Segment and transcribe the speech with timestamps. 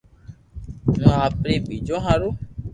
[0.93, 2.29] ھين آپري ٻچو ھارو